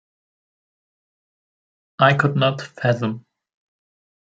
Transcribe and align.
I 1.99 2.15
could 2.15 2.35
not 2.35 2.59
fathom. 2.63 3.23